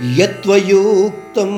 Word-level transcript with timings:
యత్వయోక్తం 0.04 1.52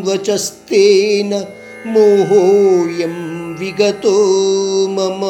వచస్తేన 0.00 1.44
మోహోయం 1.86 3.14
విగతో 3.58 4.26
మమ. 4.90 5.20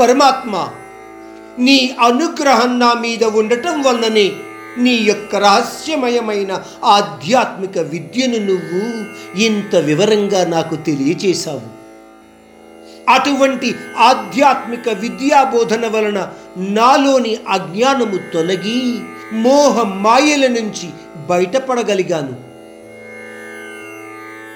పరమాత్మ 0.00 0.68
నీ 1.58 1.96
అనుగ్రహం 2.00 2.78
నా 2.78 2.94
మీద 2.94 3.24
ఉండటం 3.24 3.82
వల్లనే 3.82 4.32
నీ 4.78 4.94
యొక్క 4.94 5.36
రహస్యమయమైన 5.36 6.64
ఆధ్యాత్మిక 6.84 7.78
విద్యను 7.78 8.38
నువ్వు 8.46 9.04
ఇంత 9.40 9.76
వివరంగా 9.76 10.46
నాకు 10.46 10.76
తెలియచేశావు. 10.76 11.78
అటువంటి 13.08 13.74
ఆధ్యాత్మిక 13.98 14.88
విద్యాబోధన 14.88 15.86
వలన 15.86 16.28
నాలోని 16.56 17.38
అజ్ఞానము 17.48 18.32
తొలగి 18.32 18.98
మోహ 19.32 19.82
మాయల 19.82 20.46
నుంచి 20.46 20.90
బయటపడగలిగాను. 21.28 22.36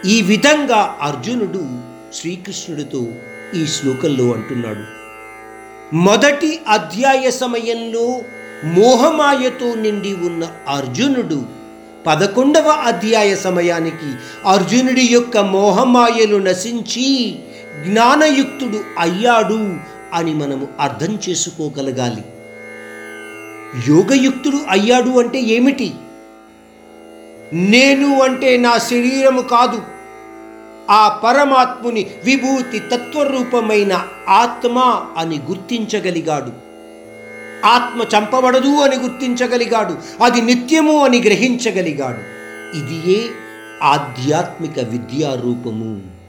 ఈ 0.09 0.23
విధంగా 0.23 0.97
అర్జునుడు 1.01 1.69
శ్రీకృష్ణుడితో 2.15 3.07
ఈ 3.55 3.67
శ్లోకంలో 3.67 4.35
అంటున్నాడు. 4.35 4.85
మొదటి 5.97 6.61
అధ్యాయ 6.69 7.31
సమయంలో 7.31 8.23
మోహమాయతో 8.65 9.75
నిండి 9.75 10.15
ఉన్న 10.15 10.49
అర్జునుడు 10.69 11.45
పదకొండవ 12.07 12.69
అధ్యాయ 12.69 13.37
సమయానికి 13.37 14.15
అర్జునుడి 14.47 15.09
యొక్క 15.11 15.39
మోహమాయలు 15.39 16.37
నశించి 16.37 17.39
జ్ఞానయుక్తుడు 17.87 18.85
అయ్యాడు 18.99 19.77
అని 20.15 20.35
మనము 20.35 20.69
అర్థం 20.81 21.19
చేసుకోగలగాలి. 21.29 22.25
యోగయుక్తుడు 23.89 24.59
అయ్యాడు 24.69 25.21
అంటే 25.21 25.41
ఏమిటి? 25.41 25.93
నేను 27.53 28.23
అంటే 28.23 28.57
నా 28.57 28.79
శరీరము 28.79 29.43
కాదు. 29.43 29.83
ఆ 30.91 31.21
పరమాత్ముని 31.25 32.07
విభూతి 32.25 32.79
తత్వరూపమైన 32.79 34.05
ఆత్మ 34.29 35.05
అని 35.17 35.39
గుర్తించగలిగాడు. 35.39 36.53
ఆత్మ 37.67 38.19
చంపబడదు 38.19 38.69
అని 38.69 38.97
గుర్తించగలిగాడు. 38.97 40.25
అది 40.25 40.41
నిత్యము 40.41 41.05
అని 41.05 41.21
గ్రహించగలిగాడు. 41.21 42.43
ఇదియే 42.77 43.31
ఆధ్యాత్మిక 43.83 44.79
విద్యారూపము. 44.79 46.22